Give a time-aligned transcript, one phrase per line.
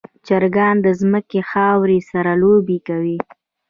[0.27, 3.17] چرګان د ځمکې خاورې سره لوبې کوي.